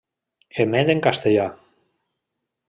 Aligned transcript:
Emet 0.63 0.89
en 0.93 1.03
castellà. 1.09 1.47